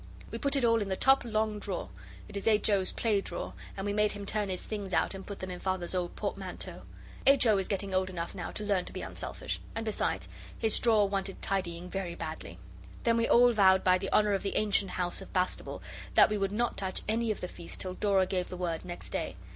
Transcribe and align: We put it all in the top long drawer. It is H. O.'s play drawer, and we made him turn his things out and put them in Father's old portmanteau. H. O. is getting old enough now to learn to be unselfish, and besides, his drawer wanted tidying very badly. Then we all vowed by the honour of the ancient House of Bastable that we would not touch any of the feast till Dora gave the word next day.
We 0.31 0.39
put 0.39 0.55
it 0.55 0.65
all 0.65 0.81
in 0.81 0.89
the 0.89 0.95
top 0.95 1.23
long 1.23 1.59
drawer. 1.59 1.89
It 2.27 2.35
is 2.35 2.47
H. 2.47 2.71
O.'s 2.71 2.91
play 2.91 3.21
drawer, 3.21 3.53
and 3.77 3.85
we 3.85 3.93
made 3.93 4.13
him 4.13 4.25
turn 4.25 4.49
his 4.49 4.63
things 4.63 4.93
out 4.93 5.13
and 5.13 5.27
put 5.27 5.41
them 5.41 5.51
in 5.51 5.59
Father's 5.59 5.93
old 5.93 6.15
portmanteau. 6.15 6.81
H. 7.27 7.45
O. 7.45 7.59
is 7.59 7.67
getting 7.67 7.93
old 7.93 8.09
enough 8.09 8.33
now 8.33 8.49
to 8.49 8.63
learn 8.63 8.83
to 8.85 8.93
be 8.93 9.03
unselfish, 9.03 9.59
and 9.75 9.85
besides, 9.85 10.27
his 10.57 10.79
drawer 10.79 11.07
wanted 11.07 11.39
tidying 11.43 11.87
very 11.87 12.15
badly. 12.15 12.57
Then 13.03 13.15
we 13.15 13.27
all 13.27 13.53
vowed 13.53 13.83
by 13.83 13.99
the 13.99 14.11
honour 14.11 14.33
of 14.33 14.41
the 14.41 14.55
ancient 14.55 14.89
House 14.89 15.21
of 15.21 15.31
Bastable 15.33 15.83
that 16.15 16.31
we 16.31 16.37
would 16.39 16.51
not 16.51 16.77
touch 16.77 17.03
any 17.07 17.29
of 17.29 17.39
the 17.39 17.47
feast 17.47 17.79
till 17.79 17.93
Dora 17.93 18.25
gave 18.25 18.49
the 18.49 18.57
word 18.57 18.83
next 18.83 19.11
day. 19.11 19.35